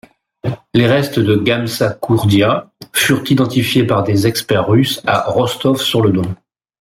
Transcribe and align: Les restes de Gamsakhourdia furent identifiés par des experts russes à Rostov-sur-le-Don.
Les 0.73 0.87
restes 0.87 1.19
de 1.19 1.35
Gamsakhourdia 1.35 2.71
furent 2.91 3.23
identifiés 3.31 3.83
par 3.85 4.01
des 4.01 4.25
experts 4.25 4.67
russes 4.67 4.99
à 5.05 5.29
Rostov-sur-le-Don. 5.29 6.33